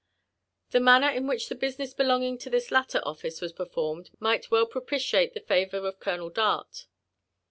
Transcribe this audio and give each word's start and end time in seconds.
The 0.71 0.79
manner 0.79 1.11
in 1.11 1.27
which 1.27 1.47
the 1.47 1.53
business 1.53 1.93
belonging 1.93 2.39
to 2.39 2.49
this 2.49 2.71
latter 2.71 2.99
oflBce 3.01 3.39
was 3.39 3.53
performed 3.53 4.09
might 4.19 4.49
well 4.49 4.65
propitiate 4.65 5.35
the 5.35 5.41
favour 5.41 5.77
of 5.87 5.99
Colonel 5.99 6.31
Dart. 6.31 6.87